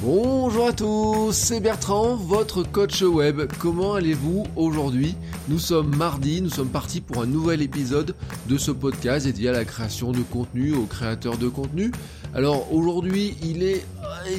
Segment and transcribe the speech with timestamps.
[0.00, 3.50] Bonjour à tous, c'est Bertrand, votre coach web.
[3.58, 5.16] Comment allez-vous aujourd'hui?
[5.48, 8.14] Nous sommes mardi, nous sommes partis pour un nouvel épisode
[8.48, 11.90] de ce podcast dédié à la création de contenu, aux créateurs de contenu.
[12.32, 13.84] Alors aujourd'hui, il est,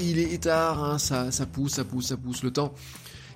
[0.02, 2.74] il est tard, hein, ça, ça pousse, ça pousse, ça pousse le temps.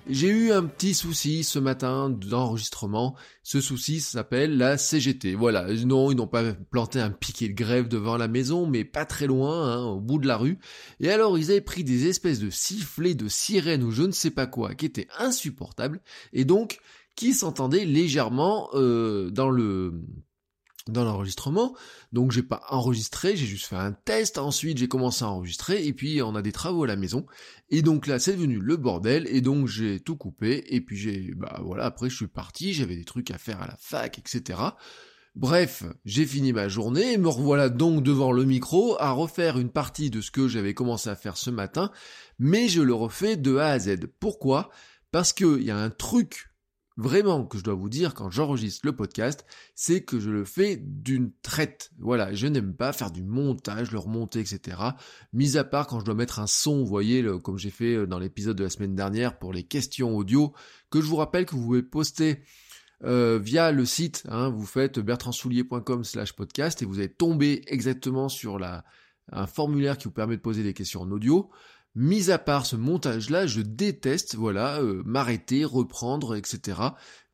[0.06, 3.16] J'ai eu un petit souci ce matin d'enregistrement.
[3.42, 5.34] Ce souci s'appelle la CGT.
[5.34, 9.06] Voilà, non, ils n'ont pas planté un piquet de grève devant la maison, mais pas
[9.06, 10.58] très loin, hein, au bout de la rue.
[11.00, 14.30] Et alors, ils avaient pris des espèces de sifflets, de sirènes ou je ne sais
[14.30, 16.02] pas quoi, qui étaient insupportables,
[16.34, 16.80] et donc
[17.16, 19.94] qui s'entendaient légèrement euh, dans le
[20.88, 21.74] dans l'enregistrement.
[22.12, 24.38] Donc j'ai pas enregistré, j'ai juste fait un test.
[24.38, 27.26] Ensuite j'ai commencé à enregistrer et puis on a des travaux à la maison.
[27.70, 31.32] Et donc là c'est devenu le bordel et donc j'ai tout coupé et puis j'ai
[31.34, 34.58] bah voilà après je suis parti, j'avais des trucs à faire à la fac etc.
[35.34, 40.08] Bref, j'ai fini ma journée me revoilà donc devant le micro à refaire une partie
[40.08, 41.90] de ce que j'avais commencé à faire ce matin,
[42.38, 44.06] mais je le refais de A à Z.
[44.20, 44.70] Pourquoi?
[45.10, 46.53] Parce qu'il y a un truc
[46.96, 50.76] vraiment que je dois vous dire quand j'enregistre le podcast, c'est que je le fais
[50.76, 51.90] d'une traite.
[51.98, 54.76] Voilà, je n'aime pas faire du montage, le remonter, etc.
[55.32, 58.06] Mis à part quand je dois mettre un son, vous voyez, comme j'ai fait euh,
[58.06, 60.52] dans l'épisode de la semaine dernière pour les questions audio,
[60.90, 62.42] que je vous rappelle que vous pouvez poster
[63.02, 68.28] euh, via le site, hein, vous faites bertrandsoulier.com slash podcast et vous allez tomber exactement
[68.28, 68.58] sur
[69.32, 71.50] un formulaire qui vous permet de poser des questions en audio.
[71.96, 76.80] Mis à part ce montage-là, je déteste, voilà, euh, m'arrêter, reprendre, etc.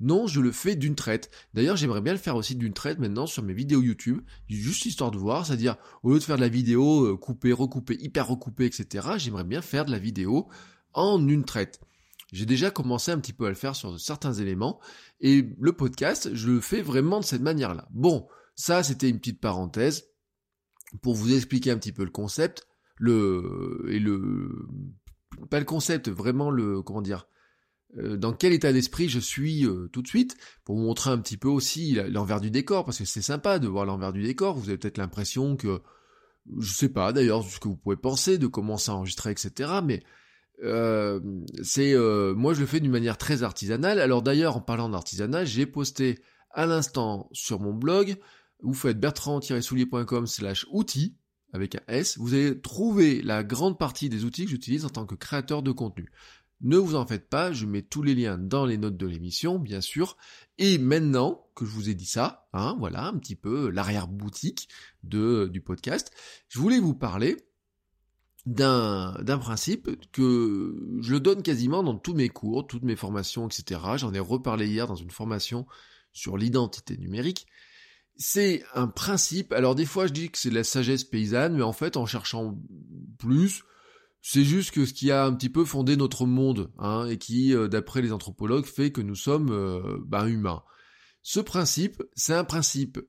[0.00, 1.30] Non, je le fais d'une traite.
[1.54, 5.10] D'ailleurs, j'aimerais bien le faire aussi d'une traite maintenant sur mes vidéos YouTube, juste histoire
[5.10, 8.66] de voir, c'est-à-dire au lieu de faire de la vidéo euh, coupée, recoupée, hyper recoupée,
[8.66, 9.08] etc.
[9.16, 10.48] J'aimerais bien faire de la vidéo
[10.92, 11.80] en une traite.
[12.30, 14.78] J'ai déjà commencé un petit peu à le faire sur certains éléments,
[15.22, 17.88] et le podcast, je le fais vraiment de cette manière-là.
[17.92, 20.04] Bon, ça, c'était une petite parenthèse
[21.00, 22.66] pour vous expliquer un petit peu le concept
[23.00, 24.68] le et le
[25.48, 27.26] pas le concept, vraiment le comment dire
[27.98, 31.18] euh, dans quel état d'esprit je suis euh, tout de suite pour vous montrer un
[31.18, 34.56] petit peu aussi l'envers du décor parce que c'est sympa de voir l'envers du décor.
[34.56, 35.80] Vous avez peut-être l'impression que
[36.58, 39.80] je sais pas d'ailleurs ce que vous pouvez penser de commencer à enregistrer etc.
[39.82, 40.02] Mais
[40.62, 41.20] euh,
[41.62, 41.96] c'est
[42.34, 43.98] moi je le fais d'une manière très artisanale.
[43.98, 46.18] Alors d'ailleurs en parlant d'artisanat, j'ai posté
[46.50, 48.18] à l'instant sur mon blog.
[48.62, 51.16] Vous faites bertrand-soulier.com slash outils
[51.52, 55.06] avec un S, vous allez trouver la grande partie des outils que j'utilise en tant
[55.06, 56.10] que créateur de contenu.
[56.62, 59.58] Ne vous en faites pas, je mets tous les liens dans les notes de l'émission,
[59.58, 60.18] bien sûr.
[60.58, 64.68] Et maintenant que je vous ai dit ça, hein, voilà un petit peu l'arrière-boutique
[65.02, 66.12] du podcast,
[66.48, 67.38] je voulais vous parler
[68.44, 73.80] d'un, principe que je donne quasiment dans tous mes cours, toutes mes formations, etc.
[73.96, 75.66] J'en ai reparlé hier dans une formation
[76.12, 77.46] sur l'identité numérique
[78.22, 79.52] c'est un principe.
[79.52, 82.60] Alors des fois je dis que c'est la sagesse paysanne, mais en fait en cherchant
[83.18, 83.64] plus,
[84.20, 87.54] c'est juste que ce qui a un petit peu fondé notre monde, hein, et qui,
[87.54, 90.62] euh, d'après les anthropologues, fait que nous sommes euh, ben, humains.
[91.22, 93.00] Ce principe, c'est un principe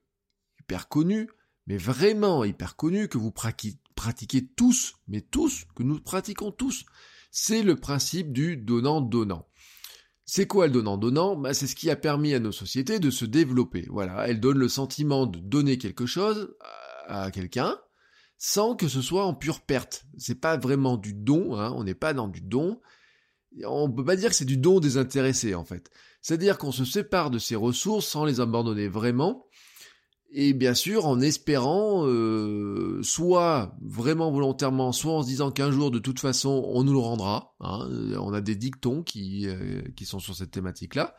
[0.61, 1.29] hyper connu,
[1.67, 6.85] mais vraiment hyper connu, que vous pratiquez tous, mais tous, que nous pratiquons tous.
[7.31, 9.47] C'est le principe du donnant-donnant.
[10.33, 11.35] C'est quoi le donnant-donnant?
[11.35, 13.85] Bah, C'est ce qui a permis à nos sociétés de se développer.
[13.89, 16.55] Voilà, elles donnent le sentiment de donner quelque chose
[17.09, 17.77] à quelqu'un
[18.37, 20.05] sans que ce soit en pure perte.
[20.17, 22.79] C'est pas vraiment du don, hein, on n'est pas dans du don.
[23.65, 25.91] On peut pas dire que c'est du don désintéressé en fait.
[26.21, 29.47] C'est-à-dire qu'on se sépare de ses ressources sans les abandonner vraiment,
[30.33, 35.91] et bien sûr en espérant euh, soit vraiment volontairement, soit en se disant qu'un jour
[35.91, 37.53] de toute façon on nous le rendra.
[37.59, 37.89] Hein,
[38.19, 41.15] on a des dictons qui, euh, qui sont sur cette thématique-là.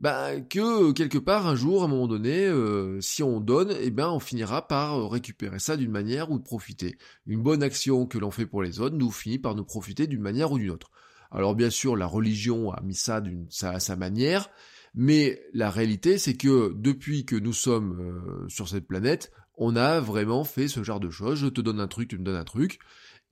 [0.00, 3.90] Bah, que quelque part un jour, à un moment donné, euh, si on donne, eh
[3.90, 6.98] ben on finira par récupérer ça d'une manière ou de profiter.
[7.26, 10.20] Une bonne action que l'on fait pour les autres nous finit par nous profiter d'une
[10.20, 10.90] manière ou d'une autre.
[11.30, 14.50] Alors bien sûr, la religion a mis ça d'une à sa manière,
[14.94, 20.00] mais la réalité, c'est que depuis que nous sommes euh, sur cette planète, on a
[20.00, 21.40] vraiment fait ce genre de choses.
[21.40, 22.78] Je te donne un truc, tu me donnes un truc.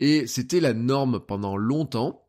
[0.01, 2.27] Et c'était la norme pendant longtemps.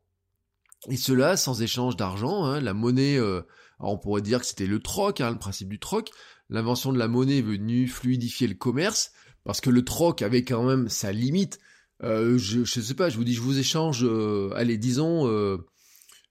[0.88, 2.44] Et cela sans échange d'argent.
[2.44, 2.60] Hein.
[2.60, 3.42] la monnaie, euh,
[3.80, 6.10] on pourrait dire que c'était le troc, hein, le principe du troc.
[6.48, 10.62] L'invention de la monnaie est venue fluidifier le commerce Parce que le troc avait quand
[10.62, 11.58] même sa limite.
[12.04, 14.06] Euh, je, ne sais pas, je vous dis, je vous échange,
[14.54, 15.26] allez, disons,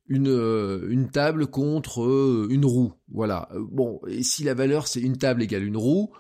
[0.07, 2.93] une, une table contre une roue.
[3.11, 3.49] Voilà.
[3.71, 6.11] Bon, et si la valeur c'est une table égale une roue,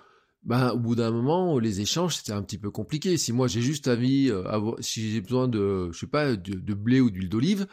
[0.43, 3.17] ben au bout d'un moment, les échanges c'était un petit peu compliqué.
[3.17, 4.31] Si moi j'ai juste envie,
[4.79, 7.67] si j'ai besoin de, je sais pas, de blé ou d'huile d'olive,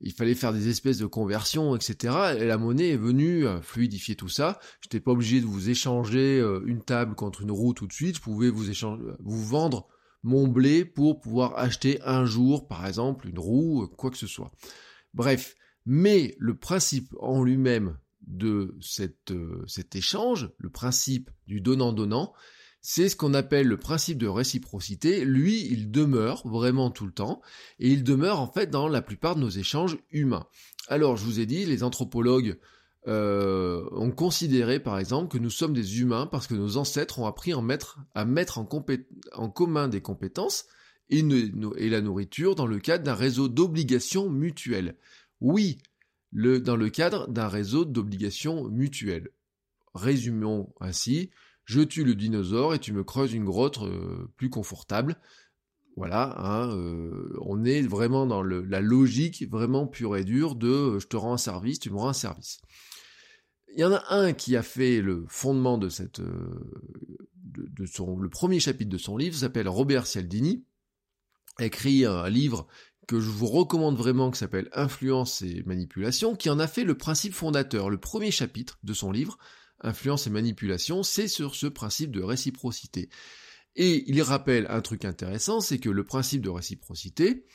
[0.00, 2.34] il fallait faire des espèces de conversions, etc.
[2.38, 4.58] Et la monnaie est venue fluidifier tout ça.
[4.80, 7.92] Je n'étais pas obligé de vous échanger euh, une table contre une roue tout de
[7.92, 8.16] suite.
[8.16, 9.88] Je pouvais vous échanger, vous vendre
[10.22, 14.50] mon blé pour pouvoir acheter un jour, par exemple, une roue, quoi que ce soit.
[15.14, 15.56] Bref.
[15.86, 17.96] Mais le principe en lui-même
[18.26, 18.76] de
[19.30, 22.32] euh, cet échange, le principe du donnant-donnant,
[22.82, 25.24] c'est ce qu'on appelle le principe de réciprocité.
[25.24, 27.42] Lui, il demeure vraiment tout le temps,
[27.78, 30.46] et il demeure en fait dans la plupart de nos échanges humains.
[30.88, 32.58] Alors, je vous ai dit, les anthropologues
[33.06, 37.26] euh, ont considéré par exemple que nous sommes des humains parce que nos ancêtres ont
[37.26, 40.66] appris à mettre, en, commun des compétences
[41.10, 44.96] et, la nourriture dans le cadre d'un réseau d'obligations mutuelles.
[45.40, 45.78] Oui,
[46.32, 49.30] dans le cadre d'un réseau d'obligations mutuelles.
[49.94, 51.30] Résumons ainsi,
[51.64, 55.16] je tue le dinosaure et tu me creuses une grotte euh, plus confortable.
[55.96, 60.98] Voilà, hein, euh, on est vraiment dans la logique vraiment pure et dure de euh,
[61.00, 62.60] je te rends un service, tu me rends un service.
[63.74, 68.28] Il y en a un qui a fait le fondement de cette, de, son, le
[68.28, 70.64] premier chapitre de son livre, s'appelle Robert Cialdini,
[71.64, 72.66] écrit un livre
[73.06, 76.96] que je vous recommande vraiment, qui s'appelle Influence et manipulation, qui en a fait le
[76.96, 79.36] principe fondateur, le premier chapitre de son livre,
[79.80, 83.08] influence et manipulation, c'est sur ce principe de réciprocité.
[83.76, 87.46] Et il rappelle un truc intéressant, c'est que le principe de réciprocité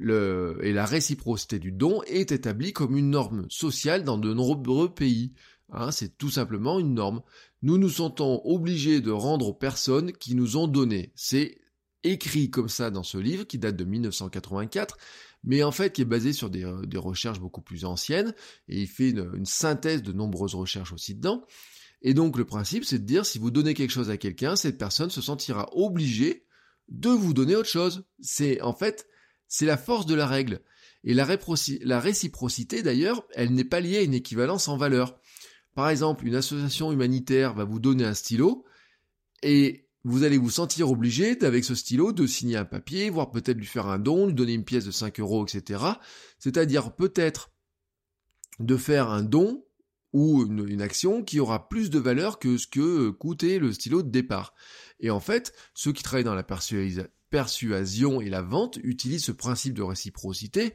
[0.00, 5.32] et la réciprocité du don est établi comme une norme sociale dans de nombreux pays.
[5.70, 7.22] Hein, c'est tout simplement une norme.
[7.62, 11.12] Nous nous sentons obligés de rendre aux personnes qui nous ont donné.
[11.14, 11.58] C'est
[12.04, 14.96] écrit comme ça dans ce livre qui date de 1984
[15.44, 18.34] mais en fait qui est basé sur des, euh, recherches beaucoup plus anciennes,
[18.68, 21.44] et il fait une, synthèse de nombreuses recherches aussi dedans.
[22.02, 24.78] Et donc le principe, c'est de dire, si vous donnez quelque chose à quelqu'un, cette
[24.78, 26.44] personne se sentira obligée
[26.88, 28.04] de vous donner autre chose.
[28.20, 29.08] C'est en fait,
[29.48, 30.60] c'est la force de la règle.
[31.04, 31.26] Et la,
[31.82, 35.20] la réciprocité, d'ailleurs, elle n'est pas liée à une équivalence en valeur.
[35.74, 38.64] Par exemple, une association humanitaire va vous donner un stylo,
[39.42, 43.58] et vous allez vous sentir obligé, avec ce stylo, de signer un papier, voire peut-être
[43.58, 45.82] lui faire un don, lui donner une pièce de 5 euros, etc.
[46.38, 47.50] C'est-à-dire peut-être
[48.58, 49.64] de faire un don
[50.14, 54.10] ou une, action qui aura plus de valeur que ce que coûtait le stylo de
[54.10, 54.54] départ.
[55.00, 56.46] Et en fait, ceux qui travaillent dans la
[57.30, 60.74] persuasion et la vente utilisent ce principe de réciprocité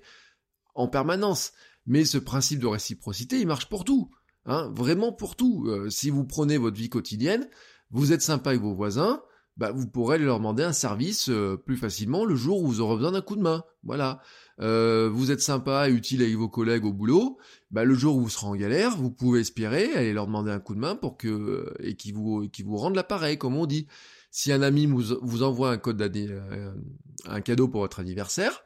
[0.76, 1.54] en permanence.
[1.88, 4.12] Mais ce principe de réciprocité, il marche pour tout.
[4.46, 5.66] Hein, vraiment pour tout.
[5.68, 7.50] Euh, si vous prenez votre vie quotidienne,
[7.94, 9.22] vous êtes sympa avec vos voisins,
[9.56, 12.96] bah, vous pourrez leur demander un service euh, plus facilement le jour où vous aurez
[12.96, 13.64] besoin d'un coup de main.
[13.84, 14.22] Voilà.
[14.60, 17.38] Euh, vous êtes sympa et utile avec vos collègues au boulot,
[17.70, 20.60] bah, le jour où vous serez en galère, vous pouvez espérer aller leur demander un
[20.60, 23.68] coup de main pour que euh, et qui vous qui vous rendent l'appareil, comme on
[23.68, 23.88] dit.
[24.32, 26.02] Si un ami vous, vous envoie un code
[27.26, 28.64] un cadeau pour votre anniversaire,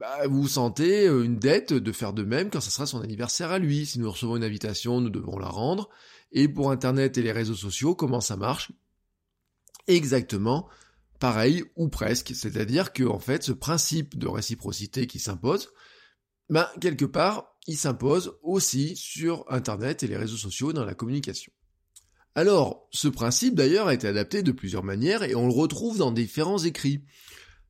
[0.00, 3.60] bah, vous sentez une dette de faire de même quand ce sera son anniversaire à
[3.60, 3.86] lui.
[3.86, 5.88] Si nous recevons une invitation, nous devrons la rendre.
[6.32, 8.72] Et pour Internet et les réseaux sociaux, comment ça marche?
[9.86, 10.68] Exactement
[11.18, 12.32] pareil ou presque.
[12.34, 15.70] C'est-à-dire que en fait, ce principe de réciprocité qui s'impose,
[16.48, 21.52] ben, quelque part, il s'impose aussi sur Internet et les réseaux sociaux dans la communication.
[22.34, 26.12] Alors, ce principe d'ailleurs a été adapté de plusieurs manières et on le retrouve dans
[26.12, 27.02] différents écrits.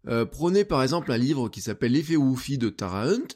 [0.08, 3.28] Euh, prenez par exemple un livre qui s'appelle L'effet Woofy de Tara Hunt,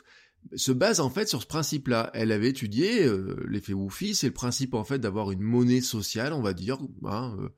[0.54, 2.10] se base en fait sur ce principe-là.
[2.14, 6.32] Elle avait étudié euh, l'effet Woofy, c'est le principe en fait d'avoir une monnaie sociale,
[6.32, 6.78] on va dire.
[7.04, 7.48] Hein, euh,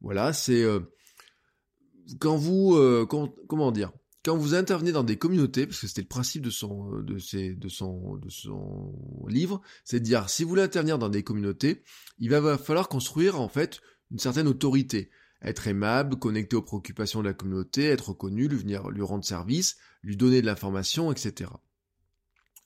[0.00, 0.80] voilà, c'est euh,
[2.18, 6.42] quand vous, comment dire, quand vous intervenez dans des communautés, parce que c'était le principe
[6.42, 8.92] de son, de, ses, de son, de son
[9.28, 11.82] livre, c'est de dire si vous voulez intervenir dans des communautés,
[12.18, 15.10] il va falloir construire en fait une certaine autorité
[15.44, 19.76] être aimable, connecté aux préoccupations de la communauté, être reconnu, lui venir lui rendre service,
[20.02, 21.50] lui donner de l'information, etc.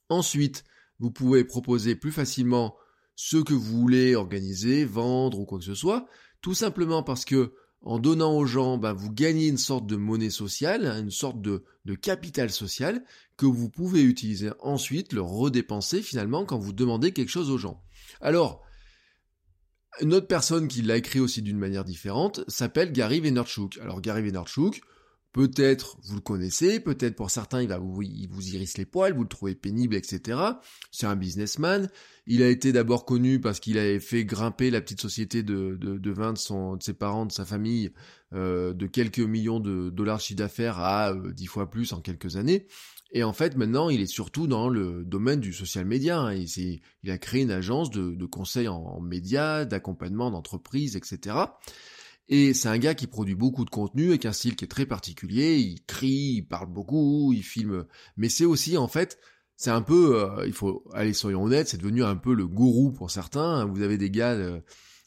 [0.08, 0.64] Ensuite,
[0.98, 2.76] vous pouvez proposer plus facilement
[3.14, 6.06] ce que vous voulez organiser, vendre ou quoi que ce soit,
[6.40, 10.30] tout simplement parce que en donnant aux gens, ben, vous gagnez une sorte de monnaie
[10.30, 13.04] sociale, hein, une sorte de, de, capital social
[13.36, 17.80] que vous pouvez utiliser ensuite, le redépenser finalement quand vous demandez quelque chose aux gens.
[18.20, 18.64] Alors,
[20.00, 23.78] une autre personne qui l'a écrit aussi d'une manière différente s'appelle Gary Vaynerchuk.
[23.78, 24.80] Alors Gary Vaynerchuk,
[25.32, 29.22] Peut-être vous le connaissez, peut-être pour certains il va vous, il irrisse les poils, vous
[29.22, 30.38] le trouvez pénible, etc.
[30.90, 31.90] C'est un businessman.
[32.26, 35.98] Il a été d'abord connu parce qu'il avait fait grimper la petite société de, de,
[35.98, 37.92] de vin de, son, ses parents, de sa famille,
[38.32, 42.36] euh, de quelques millions de dollars chiffre d'affaires à euh, dix fois plus en quelques
[42.36, 42.66] années.
[43.12, 46.20] Et en fait, maintenant, il est surtout dans le domaine du social media.
[46.20, 46.34] Hein.
[46.34, 51.36] Il, il, a créé une agence de, de en, en médias, d'accompagnement d'entreprises, etc.
[52.28, 54.86] Et c'est un gars qui produit beaucoup de contenu avec un style qui est très
[54.86, 55.58] particulier.
[55.58, 57.86] Il crie, il parle beaucoup, il filme.
[58.16, 59.18] Mais c'est aussi, en fait,
[59.56, 62.92] c'est un peu, euh, il faut, aller soyons honnêtes, c'est devenu un peu le gourou
[62.92, 63.64] pour certains.
[63.64, 64.60] Vous avez des gars euh,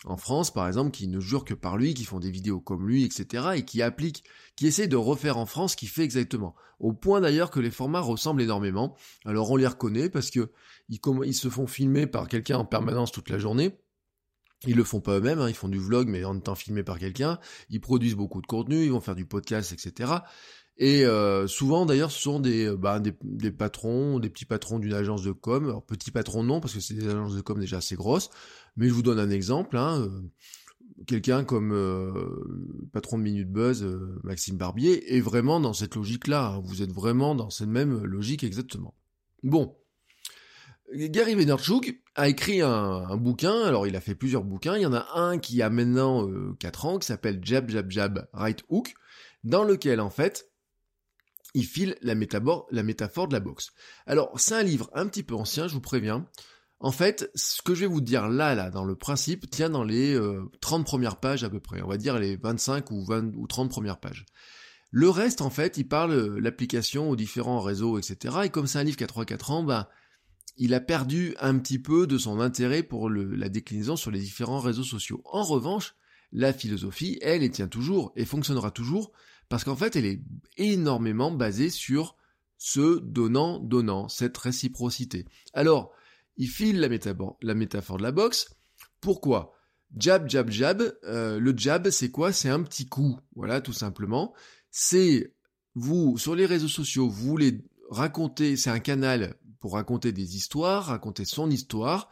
[0.06, 2.88] en France, par exemple, qui ne jurent que par lui, qui font des vidéos comme
[2.88, 4.24] lui, etc., et qui appliquent,
[4.56, 6.56] qui essaient de refaire en France ce qu'il fait exactement.
[6.80, 8.96] Au point d'ailleurs que les formats ressemblent énormément.
[9.26, 10.52] Alors on les reconnaît parce que
[10.90, 13.78] ils, ils se font filmer par quelqu'un en permanence toute la journée.
[14.68, 17.00] Ils le font pas eux-mêmes, hein, ils font du vlog mais en étant filmés par
[17.00, 17.40] quelqu'un.
[17.70, 20.14] Ils produisent beaucoup de contenu, ils vont faire du podcast, etc.
[20.78, 24.94] Et euh, souvent d'ailleurs ce sont des, euh, bah, des, patrons, des petits patrons d'une
[24.94, 25.66] agence de com.
[25.66, 28.30] Alors petits patrons non parce que c'est des agences de com déjà assez grosses.
[28.78, 29.78] Mais je vous donne un exemple.
[29.78, 30.22] Hein, euh,
[31.08, 32.12] Quelqu'un comme euh,
[32.94, 33.84] patron de Minute Buzz,
[34.24, 36.50] Maxime Barbier, est vraiment dans cette logique-là.
[36.50, 36.62] Hein.
[36.64, 38.94] Vous êtes vraiment dans cette même logique exactement.
[39.42, 39.76] Bon,
[40.94, 44.94] Gary Vaynerchuk a écrit un, bouquin, alors il a fait plusieurs bouquins, il y en
[44.94, 48.94] a un qui a maintenant euh, 4 ans, qui s'appelle Jab Jab Jab Right Hook,
[49.44, 50.50] dans lequel en fait,
[51.54, 53.72] il file la, métaphore de la boxe.
[54.06, 56.28] Alors c'est un livre un petit peu ancien, je vous préviens.
[56.80, 59.84] En fait, ce que je vais vous dire là, là, dans le principe, tient dans
[59.84, 60.20] les
[60.62, 63.48] 30 euh, premières pages à peu près, on va dire les 25 ou 20 ou
[63.48, 64.26] 30 premières pages.
[64.90, 68.36] Le reste, en fait, il parle euh, l'application aux différents réseaux, etc.
[68.44, 69.90] Et comme c'est un livre qui a 3-4 ans, bah,
[70.58, 74.60] il a perdu un petit peu de son intérêt pour la déclinaison sur les différents
[74.60, 75.22] réseaux sociaux.
[75.26, 75.96] En revanche,
[76.32, 79.12] la philosophie, elle, elle tient toujours et fonctionnera toujours
[79.50, 80.22] parce qu'en fait, elle est
[80.58, 82.16] énormément basée sur
[82.58, 85.26] ce donnant-donnant, cette réciprocité.
[85.54, 85.92] Alors,
[86.38, 86.90] il file la,
[87.42, 88.50] la métaphore de la boxe.
[89.02, 89.54] Pourquoi?
[89.98, 90.82] Jab, jab, jab.
[91.04, 92.32] Euh, le jab, c'est quoi?
[92.32, 93.20] C'est un petit coup.
[93.36, 94.34] Voilà, tout simplement.
[94.70, 95.34] C'est
[95.76, 100.88] vous, sur les réseaux sociaux, vous voulez raconter, c'est un canal pour raconter des histoires,
[100.88, 102.10] raconter son histoire,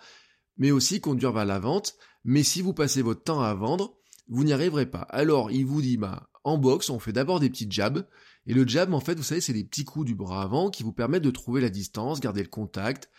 [0.58, 1.96] mais aussi conduire vers la vente.
[2.24, 3.98] Mais si vous passez votre temps à vendre,
[4.29, 5.01] vous n'y arriverez pas.
[5.10, 8.08] Alors, il vous dit, bah, en boxe, on fait d'abord des petits jabs.
[8.46, 10.84] Et le jab, en fait, vous savez, c'est des petits coups du bras avant qui
[10.84, 13.10] vous permettent de trouver la distance, garder le contact.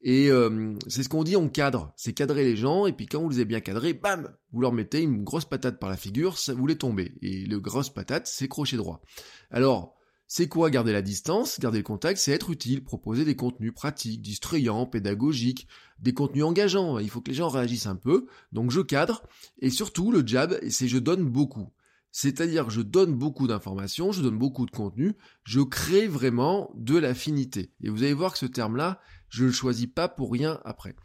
[0.00, 1.92] Et euh, c'est ce qu'on dit, on cadre.
[1.96, 4.72] C'est cadrer les gens, et puis quand vous les avez bien cadrés, bam, vous leur
[4.72, 7.14] mettez une grosse patate par la figure, ça vous les tombez.
[7.22, 9.02] Et le grosse patate, c'est crochet droit.
[9.50, 9.95] Alors,
[10.28, 14.22] c'est quoi garder la distance Garder le contact, c'est être utile, proposer des contenus pratiques,
[14.22, 15.68] distrayants, pédagogiques,
[16.00, 16.98] des contenus engageants.
[16.98, 18.26] Il faut que les gens réagissent un peu.
[18.52, 19.22] Donc je cadre.
[19.60, 21.72] Et surtout, le jab, c'est je donne beaucoup.
[22.10, 25.14] C'est-à-dire je donne beaucoup d'informations, je donne beaucoup de contenu,
[25.44, 27.72] je crée vraiment de l'affinité.
[27.82, 30.96] Et vous allez voir que ce terme-là, je ne le choisis pas pour rien après.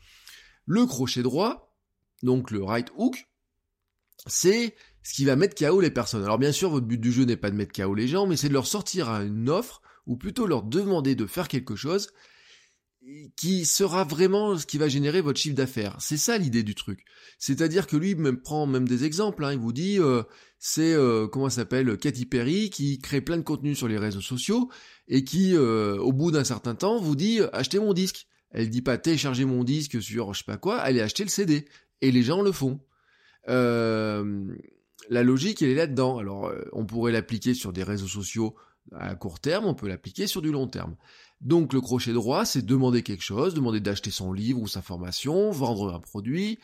[0.65, 1.75] Le crochet droit,
[2.23, 3.27] donc le right hook,
[4.25, 6.23] c'est ce qui va mettre KO les personnes.
[6.23, 8.37] Alors bien sûr, votre but du jeu n'est pas de mettre KO les gens, mais
[8.37, 12.09] c'est de leur sortir une offre, ou plutôt leur demander de faire quelque chose
[13.35, 15.97] qui sera vraiment ce qui va générer votre chiffre d'affaires.
[15.99, 17.03] C'est ça l'idée du truc.
[17.39, 19.43] C'est-à-dire que lui même prend même des exemples.
[19.43, 19.53] Hein.
[19.53, 20.21] Il vous dit, euh,
[20.59, 24.69] c'est euh, comment s'appelle Katy Perry qui crée plein de contenu sur les réseaux sociaux
[25.07, 28.27] et qui, euh, au bout d'un certain temps, vous dit achetez mon disque.
[28.51, 31.65] Elle dit pas téléchargez mon disque sur je sais pas quoi, allez acheter le CD.
[32.01, 32.79] Et les gens le font.
[33.49, 34.45] Euh,
[35.11, 36.17] la logique, elle est là-dedans.
[36.17, 38.55] Alors, euh, on pourrait l'appliquer sur des réseaux sociaux
[38.93, 40.95] à court terme, on peut l'appliquer sur du long terme.
[41.41, 45.51] Donc, le crochet droit, c'est demander quelque chose, demander d'acheter son livre ou sa formation,
[45.51, 46.59] vendre un produit,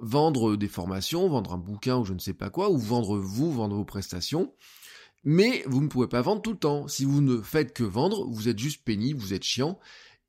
[0.00, 3.52] vendre des formations, vendre un bouquin ou je ne sais pas quoi, ou vendre vous,
[3.52, 4.54] vendre vos prestations.
[5.24, 6.86] Mais vous ne pouvez pas vendre tout le temps.
[6.86, 9.80] Si vous ne faites que vendre, vous êtes juste pénible, vous êtes chiant.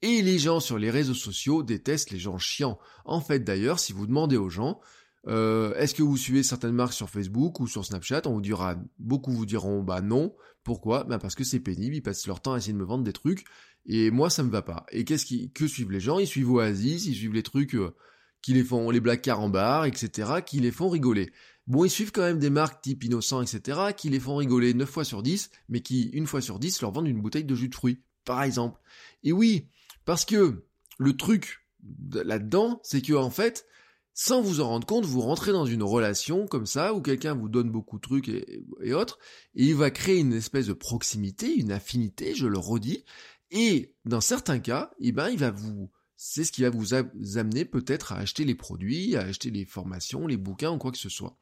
[0.02, 2.80] Et les gens sur les réseaux sociaux détestent les gens chiants.
[3.06, 4.82] En fait, d'ailleurs, si vous demandez aux gens,
[5.28, 8.22] euh, Est-ce que vous suivez certaines marques sur Facebook ou sur Snapchat?
[8.26, 10.36] On vous dira, beaucoup vous diront, bah non.
[10.64, 11.04] Pourquoi?
[11.04, 13.12] Bah parce que c'est pénible, ils passent leur temps à essayer de me vendre des
[13.12, 13.44] trucs,
[13.86, 14.86] et moi ça me va pas.
[14.92, 16.20] Et qu'est-ce qui, que suivent les gens?
[16.20, 17.94] Ils suivent Oasis, ils suivent les trucs euh,
[18.42, 21.32] qui les font, les black en bar, etc., qui les font rigoler.
[21.68, 24.90] Bon, ils suivent quand même des marques type Innocent, etc., qui les font rigoler 9
[24.90, 27.70] fois sur 10, mais qui, une fois sur 10, leur vendent une bouteille de jus
[27.70, 28.80] de fruits, par exemple.
[29.24, 29.68] Et oui,
[30.06, 30.66] parce que
[30.98, 31.66] le truc
[32.14, 33.66] là-dedans, c'est que en fait,
[34.14, 37.50] sans vous en rendre compte, vous rentrez dans une relation comme ça, où quelqu'un vous
[37.50, 39.18] donne beaucoup de trucs et, autres,
[39.56, 43.06] et il va créer une espèce de proximité, une affinité, je le redis,
[43.50, 47.66] et dans certains cas, eh ben, il va vous, c'est ce qui va vous amener
[47.66, 51.10] peut-être à acheter les produits, à acheter les formations, les bouquins ou quoi que ce
[51.10, 51.38] soit.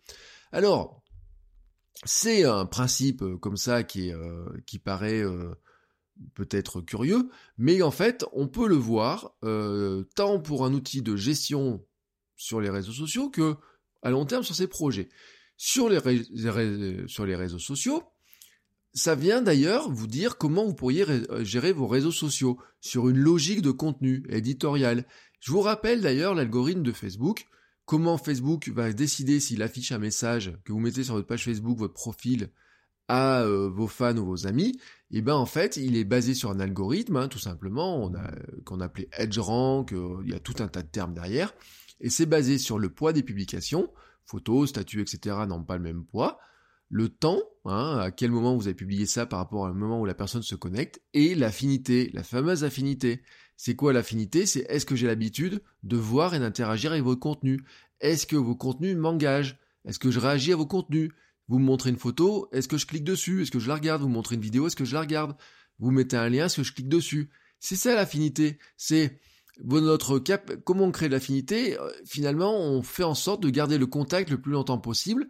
[0.51, 1.03] Alors,
[2.05, 4.15] C'est un principe comme ça qui, est,
[4.65, 5.23] qui paraît
[6.33, 9.35] peut-être curieux, mais en fait, on peut le voir
[10.15, 11.85] tant pour un outil de gestion
[12.41, 13.55] sur les réseaux sociaux que
[14.01, 15.09] à long terme sur ses projets.
[15.57, 15.99] Sur les,
[16.33, 18.03] les réseaux sociaux,
[18.93, 23.19] ça vient d'ailleurs vous dire comment vous pourriez euh, gérer vos réseaux sociaux sur une
[23.19, 25.05] logique de contenu éditorial.
[25.39, 27.45] Je vous rappelle d'ailleurs l'algorithme de Facebook,
[27.85, 31.77] comment Facebook va décider s'il affiche un message que vous mettez sur votre page Facebook,
[31.77, 32.49] votre profil,
[33.07, 34.79] à euh, vos fans ou vos amis,
[35.11, 38.09] eh ben en fait, il est basé sur un algorithme, hein, tout simplement,
[38.63, 41.53] qu'on appelait EdgeRank, euh, il y a tout un tas de termes derrière,
[42.01, 43.89] et c'est basé sur le poids des publications,
[44.25, 45.37] photos, statuts, etc.
[45.47, 46.39] n'ont pas le même poids,
[46.89, 50.05] le temps, hein, à quel moment vous avez publié ça par rapport au moment où
[50.05, 53.23] la personne se connecte, et l'affinité, la fameuse affinité.
[53.55, 54.45] C'est quoi l'affinité?
[54.45, 57.61] C'est est-ce que j'ai l'habitude de voir et d'interagir avec vos contenus?
[58.01, 59.57] Est-ce que vos contenus m'engagent?
[59.85, 61.11] Est-ce que je réagis à vos contenus?
[61.47, 63.41] Vous me montrez une photo, est-ce que je clique dessus?
[63.41, 64.01] Est-ce que je la regarde?
[64.01, 65.35] Vous me montrez une vidéo, est-ce que je la regarde?
[65.79, 67.29] Vous mettez un lien, est-ce que je clique dessus?
[67.59, 68.57] C'est ça l'affinité.
[68.77, 69.19] C'est
[69.63, 73.87] notre cap, comment on crée l'affinité euh, Finalement, on fait en sorte de garder le
[73.87, 75.27] contact le plus longtemps possible.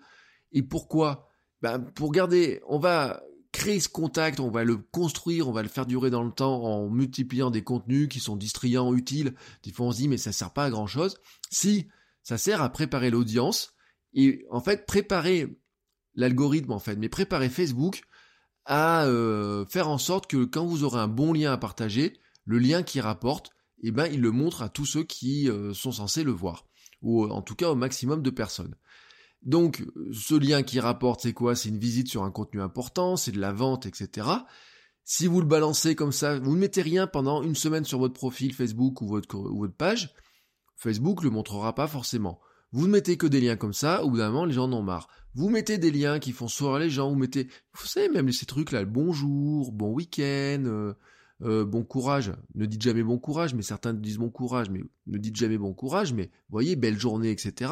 [0.51, 1.27] Et pourquoi?
[1.61, 3.21] Ben, pour garder, on va
[3.51, 6.63] créer ce contact, on va le construire, on va le faire durer dans le temps
[6.63, 9.35] en multipliant des contenus qui sont distrayants, utiles.
[9.63, 11.17] Des fois on se dit mais ça sert pas à grand chose.
[11.49, 11.87] Si,
[12.23, 13.73] ça sert à préparer l'audience
[14.13, 15.59] et en fait préparer
[16.15, 18.01] l'algorithme en fait, mais préparer Facebook
[18.65, 22.13] à euh, faire en sorte que quand vous aurez un bon lien à partager,
[22.45, 23.51] le lien qui rapporte,
[23.83, 26.65] eh ben il le montre à tous ceux qui euh, sont censés le voir
[27.01, 28.75] ou en tout cas au maximum de personnes.
[29.43, 29.83] Donc,
[30.13, 31.55] ce lien qui rapporte, c'est quoi?
[31.55, 34.27] C'est une visite sur un contenu important, c'est de la vente, etc.
[35.03, 38.13] Si vous le balancez comme ça, vous ne mettez rien pendant une semaine sur votre
[38.13, 40.13] profil Facebook ou votre, page,
[40.75, 42.39] Facebook le montrera pas forcément.
[42.71, 44.73] Vous ne mettez que des liens comme ça, au bout d'un moment, les gens en
[44.73, 45.09] ont marre.
[45.33, 48.45] Vous mettez des liens qui font sourire les gens, vous mettez, vous savez, même ces
[48.45, 50.93] trucs-là, bonjour, bon week-end, euh,
[51.43, 52.33] euh, bon courage.
[52.55, 55.73] Ne dites jamais bon courage, mais certains disent bon courage, mais ne dites jamais bon
[55.73, 57.71] courage, mais voyez, belle journée, etc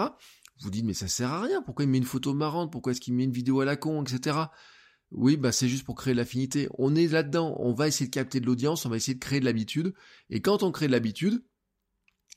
[0.62, 3.02] vous dites mais ça sert à rien, pourquoi il met une photo marrante, pourquoi est-ce
[3.02, 4.38] qu'il met une vidéo à la con, etc.
[5.12, 6.68] Oui, bah c'est juste pour créer de l'affinité.
[6.78, 9.40] On est là-dedans, on va essayer de capter de l'audience, on va essayer de créer
[9.40, 9.94] de l'habitude.
[10.30, 11.44] Et quand on crée de l'habitude,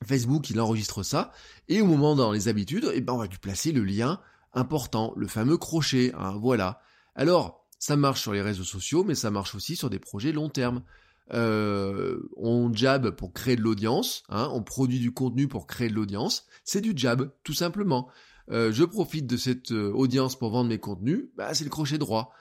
[0.04, 1.32] Facebook il enregistre ça,
[1.68, 4.20] et au moment dans les habitudes, eh ben on va lui placer le lien
[4.52, 6.80] important, le fameux crochet, hein, voilà.
[7.14, 10.48] Alors, ça marche sur les réseaux sociaux, mais ça marche aussi sur des projets long
[10.48, 10.82] terme.
[11.30, 15.94] Euh, on jab pour créer de l'audience, hein, on produit du contenu pour créer de
[15.94, 18.08] l'audience, c'est du jab, tout simplement.
[18.50, 21.98] Euh, je profite de cette euh, audience pour vendre mes contenus, bah, c'est le crochet
[21.98, 22.32] droit.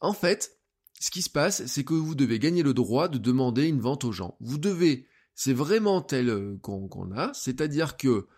[0.00, 0.58] En fait,
[1.00, 4.04] ce qui se passe, c'est que vous devez gagner le droit de demander une vente
[4.04, 4.36] aux gens.
[4.40, 8.28] Vous devez, c'est vraiment tel qu'on a, c'est-à-dire que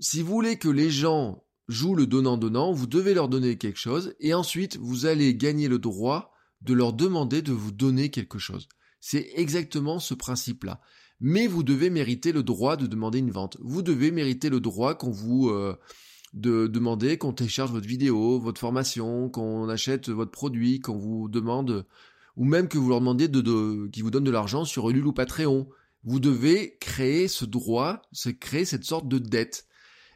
[0.00, 4.14] si vous voulez que les gens jouent le donnant-donnant, vous devez leur donner quelque chose,
[4.18, 8.68] et ensuite vous allez gagner le droit de leur demander de vous donner quelque chose.
[9.00, 10.80] C'est exactement ce principe-là.
[11.20, 13.56] Mais vous devez mériter le droit de demander une vente.
[13.60, 15.76] Vous devez mériter le droit qu'on vous euh,
[16.32, 21.86] de demander qu'on télécharge votre vidéo, votre formation, qu'on achète votre produit, qu'on vous demande,
[22.36, 25.06] ou même que vous leur demandiez de, de qu'ils vous donnent de l'argent sur Ulule
[25.06, 25.68] ou Patreon.
[26.04, 29.66] Vous devez créer ce droit, se créer cette sorte de dette.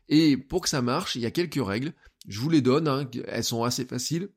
[0.09, 1.95] Et pour que ça marche, il y a quelques règles.
[2.29, 4.31] Je vous les donne, hein, elles sont assez faciles.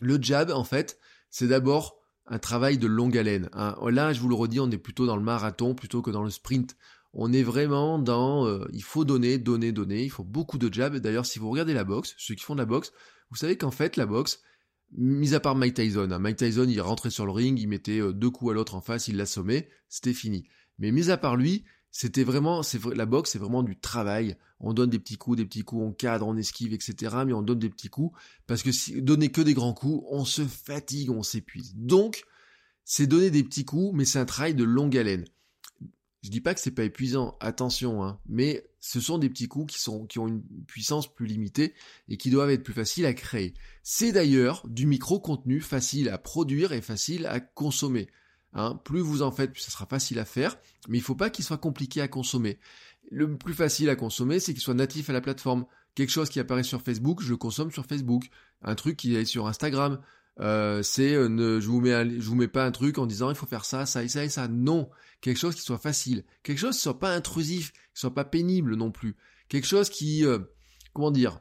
[0.00, 0.98] Le jab, en fait,
[1.30, 3.48] c'est d'abord un travail de longue haleine.
[3.52, 3.76] Hein.
[3.90, 6.30] Là, je vous le redis, on est plutôt dans le marathon plutôt que dans le
[6.30, 6.76] sprint.
[7.12, 10.96] On est vraiment dans euh, il faut donner, donner, donner, il faut beaucoup de jabs.
[10.96, 12.92] D'ailleurs, si vous regardez la boxe, ceux qui font de la boxe,
[13.30, 14.42] vous savez qu'en fait, la boxe,
[14.96, 18.00] mis à part Mike Tyson, hein, Mike Tyson, il rentrait sur le ring, il mettait
[18.00, 20.48] euh, deux coups à l'autre en face, il l'assommait, c'était fini.
[20.78, 21.64] Mais mis à part lui,
[21.96, 24.36] c'était vraiment, la boxe, c'est vraiment du travail.
[24.58, 27.18] On donne des petits coups, des petits coups, on cadre, on esquive, etc.
[27.24, 30.24] Mais on donne des petits coups parce que si donner que des grands coups, on
[30.24, 31.72] se fatigue, on s'épuise.
[31.76, 32.24] Donc,
[32.84, 35.24] c'est donner des petits coups, mais c'est un travail de longue haleine.
[36.24, 39.74] Je dis pas que c'est pas épuisant, attention, hein, mais ce sont des petits coups
[39.74, 41.74] qui sont qui ont une puissance plus limitée
[42.08, 43.54] et qui doivent être plus faciles à créer.
[43.84, 48.08] C'est d'ailleurs du micro contenu facile à produire et facile à consommer.
[48.54, 50.56] Hein, plus vous en faites, plus ça sera facile à faire,
[50.88, 52.58] mais il ne faut pas qu'il soit compliqué à consommer.
[53.10, 55.66] Le plus facile à consommer, c'est qu'il soit natif à la plateforme.
[55.94, 58.24] Quelque chose qui apparaît sur Facebook, je consomme sur Facebook.
[58.62, 60.00] Un truc qui est sur Instagram,
[60.40, 63.30] euh, c'est euh, ne, je vous mets je vous mets pas un truc en disant
[63.30, 64.48] il faut faire ça, ça et ça et ça.
[64.48, 64.88] Non,
[65.20, 68.74] quelque chose qui soit facile, quelque chose qui soit pas intrusif, qui soit pas pénible
[68.74, 69.16] non plus,
[69.48, 70.38] quelque chose qui, euh,
[70.92, 71.40] comment dire,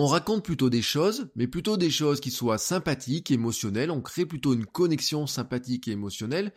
[0.00, 4.26] on raconte plutôt des choses, mais plutôt des choses qui soient sympathiques, émotionnelles, on crée
[4.26, 6.52] plutôt une connexion sympathique et émotionnelle,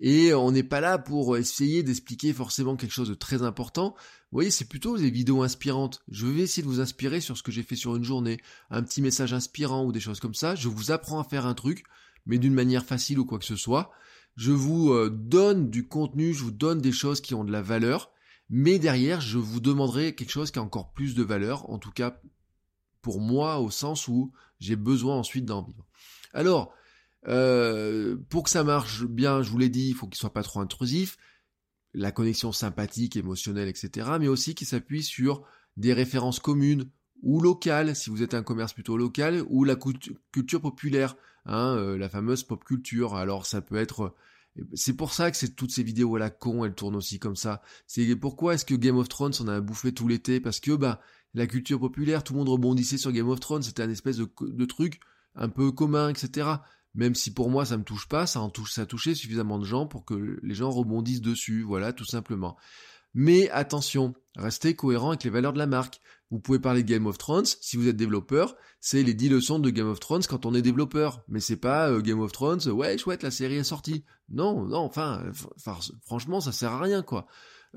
[0.00, 3.94] Et on n'est pas là pour essayer d'expliquer forcément quelque chose de très important.
[4.32, 6.02] Vous voyez, c'est plutôt des vidéos inspirantes.
[6.10, 8.38] Je vais essayer de vous inspirer sur ce que j'ai fait sur une journée,
[8.70, 10.56] un petit message inspirant ou des choses comme ça.
[10.56, 11.84] Je vous apprends à faire un truc,
[12.26, 13.92] mais d'une manière facile ou quoi que ce soit.
[14.34, 17.62] Je vous euh, donne du contenu, je vous donne des choses qui ont de la
[17.62, 18.10] valeur,
[18.50, 21.92] mais derrière, je vous demanderai quelque chose qui a encore plus de valeur, en tout
[21.92, 22.20] cas
[23.02, 25.86] pour moi, au sens où j'ai besoin ensuite d'en vivre.
[26.32, 26.72] Alors,
[27.28, 30.42] euh, pour que ça marche bien, je vous l'ai dit, il faut qu'il soit pas
[30.42, 31.18] trop intrusif,
[31.94, 35.42] la connexion sympathique, émotionnelle, etc., mais aussi qu'il s'appuie sur
[35.76, 36.88] des références communes
[37.22, 41.98] ou locales, si vous êtes un commerce plutôt local, ou la culture populaire, hein, euh,
[41.98, 43.14] la fameuse pop culture.
[43.14, 44.14] Alors ça peut être
[44.74, 47.36] c'est pour ça que c'est toutes ces vidéos à la con, elles tournent aussi comme
[47.36, 47.62] ça.
[47.86, 50.40] C'est pourquoi est-ce que Game of Thrones on a bouffé tout l'été?
[50.40, 51.00] Parce que bah
[51.34, 54.64] la culture populaire, tout le monde rebondissait sur Game of Thrones, c'était un espèce de,
[54.64, 55.00] truc
[55.34, 56.48] un peu commun, etc.
[56.94, 59.86] Même si pour moi ça me touche pas, ça en touche, touché suffisamment de gens
[59.86, 62.56] pour que les gens rebondissent dessus, voilà, tout simplement.
[63.14, 66.00] Mais attention, restez cohérent avec les valeurs de la marque.
[66.30, 69.58] Vous pouvez parler de Game of Thrones si vous êtes développeur, c'est les 10 leçons
[69.58, 71.22] de Game of Thrones quand on est développeur.
[71.28, 74.04] Mais c'est pas euh, Game of Thrones, ouais, chouette, la série est sortie.
[74.30, 75.22] Non, non, enfin,
[76.06, 77.26] franchement, ça sert à rien, quoi.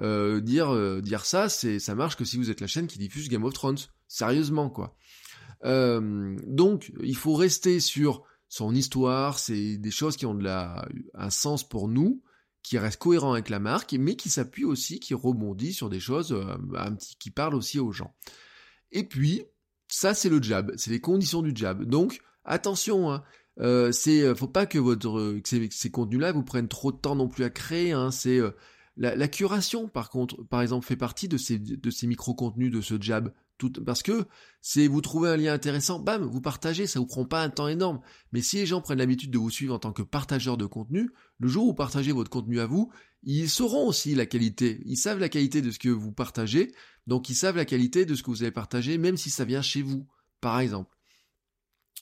[0.02, 3.00] Euh, dire, euh, dire ça, c'est, ça marche que si vous êtes la chaîne qui
[3.00, 3.78] diffuse Game of Thrones.
[4.08, 4.96] Sérieusement, quoi.
[5.64, 11.68] donc, il faut rester sur son histoire, c'est des choses qui ont de un sens
[11.68, 12.22] pour nous,
[12.62, 16.38] qui reste cohérent avec la marque, mais qui s'appuie aussi, qui rebondit sur des choses
[16.76, 18.14] un petit, qui parlent aussi aux gens.
[18.92, 19.44] Et puis,
[19.88, 21.84] ça c'est le jab, c'est les conditions du jab.
[21.84, 23.24] Donc, attention, hein,
[23.60, 27.28] euh, c'est, euh, faut pas que votre ces, contenus-là vous prennent trop de temps non
[27.28, 27.92] plus à créer.
[27.92, 28.40] Hein, c'est
[28.98, 33.32] la, curation, par contre, par exemple, fait partie de ces micro-contenus de ce jab.
[33.86, 34.26] Parce que
[34.62, 37.68] c'est vous trouvez un lien intéressant, bam, vous partagez, ça vous prend pas un temps
[37.68, 38.02] énorme.
[38.34, 41.10] Mais si les gens prennent l'habitude de vous suivre en tant que partageur de contenu,
[41.40, 42.92] le jour où vous partagez votre contenu à vous,
[43.24, 44.82] ils sauront aussi la qualité.
[44.86, 46.74] Ils savent la qualité de ce que vous partagez,
[47.08, 49.62] donc ils savent la qualité de ce que vous avez partagé, même si ça vient
[49.62, 50.06] chez vous,
[50.42, 50.96] par exemple.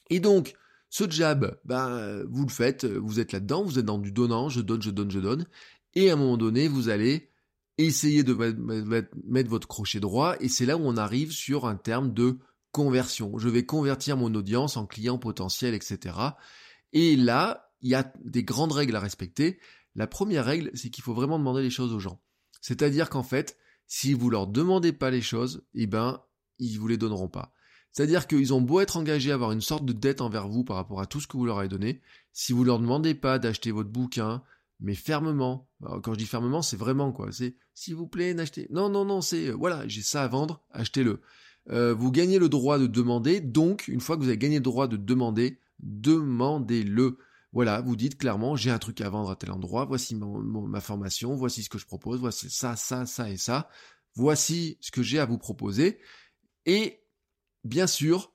[0.10, 0.54] Et donc,
[0.90, 4.62] ce jab, ben, vous le faites, vous êtes là-dedans, vous êtes dans du donnant, je
[4.62, 5.46] donne, je donne, je donne,
[5.96, 7.30] et à un moment donné, vous allez
[7.78, 8.34] essayer de
[9.26, 12.38] mettre votre crochet droit, et c'est là où on arrive sur un terme de
[12.72, 13.38] conversion.
[13.38, 16.18] Je vais convertir mon audience en client potentiel, etc.
[16.92, 19.60] Et là, il y a des grandes règles à respecter.
[19.96, 22.22] La première règle, c'est qu'il faut vraiment demander les choses aux gens.
[22.62, 26.22] C'est-à-dire qu'en fait, si vous leur demandez pas les choses, eh ben,
[26.60, 27.54] ils vous les donneront pas.
[27.92, 30.78] C'est-à-dire qu'ils ont beau être engagés à avoir une sorte de dette envers vous par
[30.78, 32.02] rapport à tout ce que vous leur avez donné,
[32.32, 34.42] si vous leur demandez pas d'acheter votre bouquin,
[34.80, 35.70] mais fermement.
[36.04, 37.32] quand je dis fermement, c'est vraiment quoi.
[37.32, 38.68] C'est s'il vous plaît, n'achetez.
[38.70, 41.22] Non, non, non, c'est euh, voilà, j'ai ça à vendre, achetez-le.
[41.70, 44.62] Euh, vous gagnez le droit de demander, donc une fois que vous avez gagné le
[44.62, 47.18] droit de demander, demandez-le.
[47.54, 51.36] Voilà, vous dites clairement, j'ai un truc à vendre à tel endroit, voici ma formation,
[51.36, 53.70] voici ce que je propose, voici ça, ça, ça et ça.
[54.16, 56.00] Voici ce que j'ai à vous proposer.
[56.66, 57.04] Et
[57.64, 58.34] bien sûr,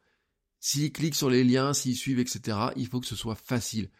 [0.61, 3.91] s'ils cliquent sur les liens, s'ils suivent, etc., il faut que ce soit facile.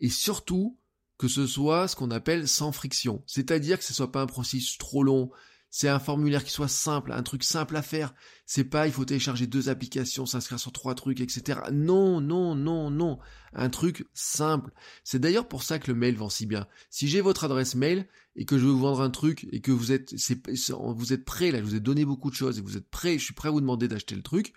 [0.00, 0.77] Et surtout,
[1.18, 3.22] que ce soit ce qu'on appelle sans friction.
[3.26, 5.30] C'est-à-dire que ce soit pas un processus trop long.
[5.70, 8.14] C'est un formulaire qui soit simple, un truc simple à faire.
[8.46, 11.60] C'est pas il faut télécharger deux applications, s'inscrire sur trois trucs, etc.
[11.72, 13.18] Non, non, non, non.
[13.52, 14.70] Un truc simple.
[15.04, 16.66] C'est d'ailleurs pour ça que le mail vend si bien.
[16.88, 19.72] Si j'ai votre adresse mail et que je veux vous vendre un truc et que
[19.72, 22.78] vous êtes, vous êtes prêt là, je vous ai donné beaucoup de choses et vous
[22.78, 24.54] êtes prêt, je suis prêt à vous demander d'acheter le truc.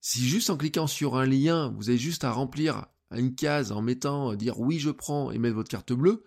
[0.00, 3.82] Si juste en cliquant sur un lien, vous avez juste à remplir une case en
[3.82, 6.24] mettant euh, dire oui je prends et mettre votre carte bleue,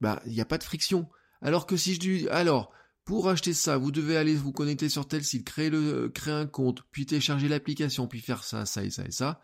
[0.00, 1.08] bah il n'y a pas de friction.
[1.42, 2.72] Alors que si je dis alors
[3.04, 6.34] pour acheter ça, vous devez aller vous connecter sur tel site, créer le euh, créer
[6.34, 9.40] un compte, puis télécharger l'application, puis faire ça, ça et ça et ça.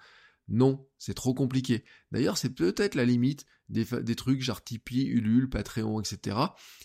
[0.48, 1.84] Non, c'est trop compliqué.
[2.10, 6.36] D'ailleurs, c'est peut-être la limite des, des trucs genre Tipeee, Ulule, Patreon, etc.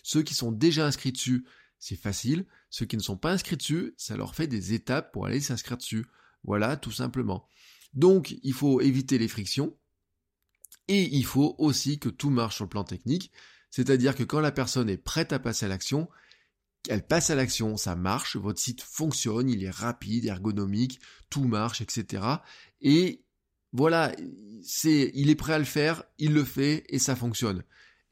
[0.04, 1.44] Ceux qui sont déjà inscrits dessus,
[1.78, 2.46] c'est facile.
[2.70, 5.76] Ceux qui ne sont pas inscrits dessus, ça leur fait des étapes pour aller s'inscrire
[5.76, 6.06] dessus.
[6.44, 7.48] Voilà, tout simplement.
[7.94, 9.76] Donc, il faut éviter les frictions.
[10.88, 13.30] Et il faut aussi que tout marche sur le plan technique.
[13.70, 16.08] C'est-à-dire que quand la personne est prête à passer à l'action,
[16.88, 21.80] elle passe à l'action, ça marche, votre site fonctionne, il est rapide, ergonomique, tout marche,
[21.80, 22.22] etc.
[22.80, 23.24] Et
[23.72, 24.14] voilà,
[24.62, 27.62] c'est, il est prêt à le faire, il le fait et ça fonctionne.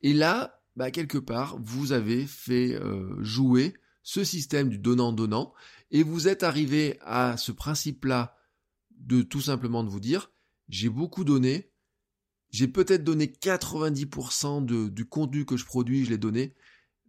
[0.02, 5.54] Et là, bah, quelque part, vous avez fait euh, jouer ce système du donnant-donnant
[5.90, 8.35] et vous êtes arrivé à ce principe-là
[9.06, 10.30] de tout simplement de vous dire,
[10.68, 11.70] j'ai beaucoup donné,
[12.50, 16.54] j'ai peut-être donné 90% de, du contenu que je produis, je l'ai donné,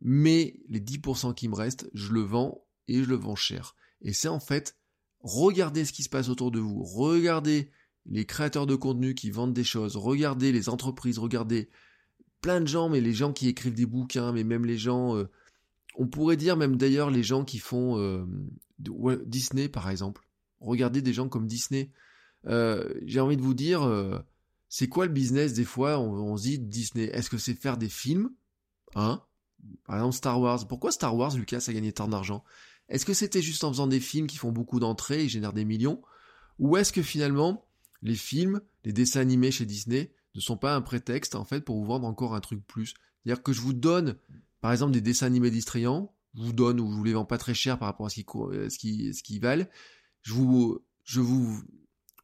[0.01, 3.75] mais les 10% qui me restent, je le vends et je le vends cher.
[4.01, 4.77] Et c'est en fait,
[5.21, 7.71] regardez ce qui se passe autour de vous, regardez
[8.05, 11.69] les créateurs de contenu qui vendent des choses, regardez les entreprises, regardez
[12.41, 15.25] plein de gens, mais les gens qui écrivent des bouquins, mais même les gens, euh,
[15.95, 18.23] on pourrait dire même d'ailleurs les gens qui font euh,
[19.25, 20.26] Disney par exemple.
[20.59, 21.91] Regardez des gens comme Disney.
[22.45, 23.81] Euh, j'ai envie de vous dire,
[24.69, 27.77] c'est quoi le business des fois on, on, se dit Disney, est-ce que c'est faire
[27.77, 28.29] des films
[28.95, 29.21] Hein?
[29.85, 30.67] Par exemple Star Wars.
[30.67, 32.43] Pourquoi Star Wars, Lucas, a gagné tant d'argent?
[32.89, 35.65] Est-ce que c'était juste en faisant des films qui font beaucoup d'entrées et génèrent des
[35.65, 36.01] millions?
[36.59, 37.65] Ou est-ce que finalement,
[38.01, 41.77] les films, les dessins animés chez Disney, ne sont pas un prétexte en fait pour
[41.77, 42.93] vous vendre encore un truc plus?
[43.23, 44.15] C'est-à-dire que je vous donne,
[44.61, 47.37] par exemple, des dessins animés distrayants, je vous donne ou je vous les vends pas
[47.37, 49.65] très cher par rapport à ce qu'ils euh, ce qui, ce qui valent.
[50.27, 51.63] Je vous,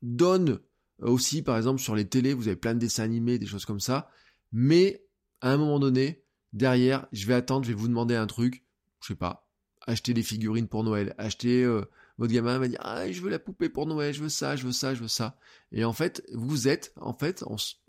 [0.02, 0.60] donne
[1.02, 3.80] aussi, par exemple, sur les télés, vous avez plein de dessins animés, des choses comme
[3.80, 4.10] ça.
[4.52, 5.06] Mais
[5.40, 8.66] à un moment donné, derrière, je vais attendre, je vais vous demander un truc,
[9.02, 9.48] je sais pas,
[9.88, 11.84] acheter des figurines pour Noël, acheter euh,
[12.18, 14.66] votre gamin va dire ah je veux la poupée pour Noël, je veux ça, je
[14.66, 15.38] veux ça, je veux ça.
[15.72, 17.44] Et en fait, vous êtes en fait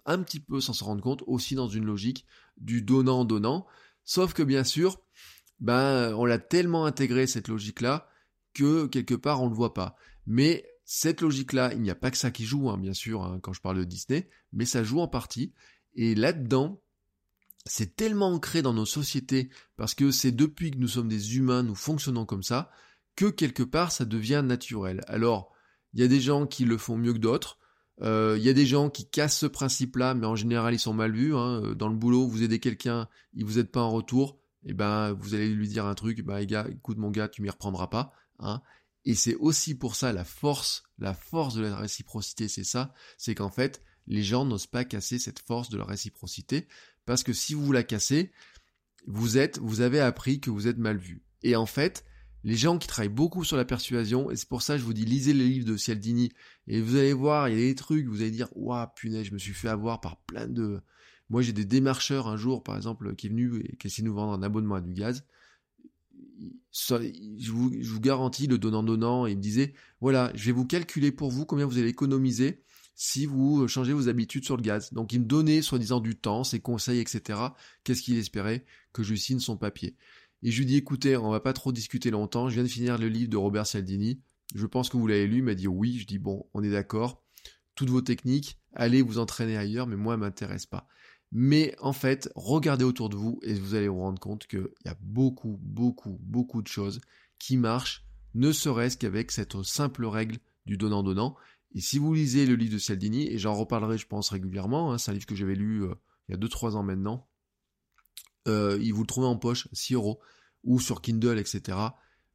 [0.06, 2.24] un petit peu sans se rendre compte aussi dans une logique
[2.56, 3.66] du donnant donnant.
[4.04, 5.00] Sauf que bien sûr,
[5.60, 8.08] ben on l'a tellement intégré cette logique là
[8.54, 9.96] que quelque part on le voit pas.
[10.26, 13.38] Mais cette logique-là, il n'y a pas que ça qui joue, hein, bien sûr, hein,
[13.42, 15.52] quand je parle de Disney, mais ça joue en partie.
[15.94, 16.80] Et là-dedans,
[17.66, 21.62] c'est tellement ancré dans nos sociétés, parce que c'est depuis que nous sommes des humains,
[21.62, 22.70] nous fonctionnons comme ça,
[23.16, 25.00] que quelque part ça devient naturel.
[25.06, 25.52] Alors,
[25.94, 27.58] il y a des gens qui le font mieux que d'autres.
[28.02, 30.92] Euh, il y a des gens qui cassent ce principe-là, mais en général ils sont
[30.92, 31.34] mal vus.
[31.34, 31.62] Hein.
[31.62, 34.74] Euh, dans le boulot, vous aidez quelqu'un, il vous aide pas en retour, et eh
[34.74, 37.86] ben vous allez lui dire un truc, bah gars, écoute mon gars, tu m'y reprendras
[37.86, 38.12] pas.
[38.38, 38.62] Hein.
[39.04, 43.34] Et c'est aussi pour ça la force, la force de la réciprocité, c'est ça, c'est
[43.34, 46.66] qu'en fait les gens n'osent pas casser cette force de la réciprocité,
[47.06, 48.32] parce que si vous la cassez,
[49.06, 51.22] vous êtes, vous avez appris que vous êtes mal vu.
[51.42, 52.04] Et en fait,
[52.42, 54.94] les gens qui travaillent beaucoup sur la persuasion, et c'est pour ça que je vous
[54.94, 56.32] dis, lisez les livres de Cialdini,
[56.66, 59.32] et vous allez voir, il y a des trucs, vous allez dire, waouh, punaise, je
[59.32, 60.80] me suis fait avoir par plein de...
[61.30, 64.08] Moi, j'ai des démarcheurs un jour, par exemple, qui est venu et qui essaie de
[64.08, 65.24] nous vendre un abonnement à du gaz.
[66.72, 71.46] Je vous, garantis, le donnant-donnant, il me disait, voilà, je vais vous calculer pour vous
[71.46, 72.62] combien vous allez économiser
[72.96, 74.92] si vous changez vos habitudes sur le gaz.
[74.92, 77.40] Donc il me donnait soi-disant du temps, ses conseils, etc.
[77.82, 79.96] Qu'est-ce qu'il espérait Que je signe son papier.
[80.42, 82.98] Et je lui dis écoutez, on va pas trop discuter longtemps, je viens de finir
[82.98, 84.20] le livre de Robert Cialdini,
[84.54, 86.70] je pense que vous l'avez lu, il m'a dit oui, je dis bon, on est
[86.70, 87.24] d'accord,
[87.74, 90.86] toutes vos techniques, allez vous entraîner ailleurs, mais moi, m'intéresse pas.
[91.36, 94.88] Mais en fait, regardez autour de vous et vous allez vous rendre compte qu'il y
[94.88, 97.00] a beaucoup, beaucoup, beaucoup de choses
[97.40, 101.36] qui marchent, ne serait-ce qu'avec cette simple règle du donnant-donnant.
[101.74, 104.98] Et si vous lisez le livre de Cialdini, et j'en reparlerai, je pense, régulièrement, hein,
[104.98, 105.94] c'est un livre que j'avais lu euh,
[106.28, 107.28] il y a 2-3 ans maintenant,
[108.46, 110.20] euh, il vous le trouvez en poche, 6 euros,
[110.62, 111.76] ou sur Kindle, etc.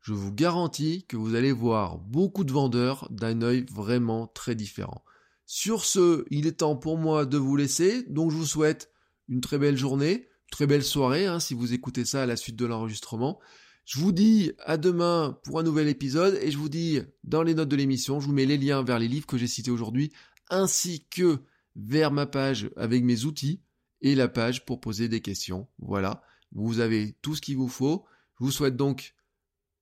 [0.02, 5.06] Je vous garantis que vous allez voir beaucoup de vendeurs d'un œil vraiment très différent.
[5.52, 8.92] Sur ce, il est temps pour moi de vous laisser, donc je vous souhaite
[9.30, 12.56] une très belle journée, très belle soirée, hein, si vous écoutez ça à la suite
[12.56, 13.40] de l'enregistrement.
[13.84, 17.56] Je vous dis à demain pour un nouvel épisode et je vous dis dans les
[17.56, 20.12] notes de l'émission, je vous mets les liens vers les livres que j'ai cités aujourd'hui
[20.52, 21.40] ainsi que
[21.76, 23.60] vers ma page avec mes outils
[24.02, 25.68] et la page pour poser des questions.
[25.80, 28.06] Voilà, vous avez tout ce qu'il vous faut.
[28.40, 29.16] Je vous souhaite donc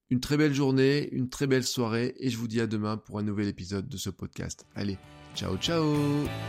[0.10, 3.20] une très belle journée, une très belle soirée et je vous dis à demain pour
[3.20, 4.66] un nouvel épisode de ce podcast.
[4.74, 4.98] Allez,
[5.34, 6.46] ciao ciao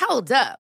[0.00, 0.67] Hold up.